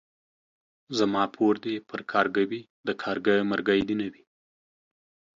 زما 0.97 1.23
پور 1.35 1.53
دي 1.63 1.75
پر 1.89 1.99
کارگه 2.11 2.43
وي 2.49 2.61
،د 2.87 2.89
کارگه 3.03 3.35
مرگى 3.51 3.81
دي 3.87 3.95
نه 4.01 4.07
وي. 4.13 4.23